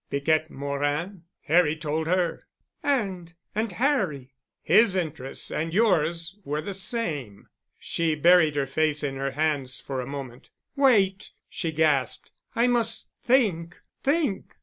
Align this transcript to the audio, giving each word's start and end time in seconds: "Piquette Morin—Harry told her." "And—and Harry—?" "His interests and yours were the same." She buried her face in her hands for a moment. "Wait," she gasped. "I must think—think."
"Piquette 0.09 0.49
Morin—Harry 0.49 1.75
told 1.75 2.07
her." 2.07 2.41
"And—and 2.81 3.71
Harry—?" 3.73 4.33
"His 4.63 4.95
interests 4.95 5.51
and 5.51 5.75
yours 5.75 6.39
were 6.43 6.59
the 6.59 6.73
same." 6.73 7.47
She 7.77 8.15
buried 8.15 8.55
her 8.55 8.65
face 8.65 9.03
in 9.03 9.15
her 9.17 9.29
hands 9.29 9.79
for 9.79 10.01
a 10.01 10.07
moment. 10.07 10.49
"Wait," 10.75 11.29
she 11.47 11.71
gasped. 11.71 12.31
"I 12.55 12.65
must 12.65 13.09
think—think." 13.23 14.55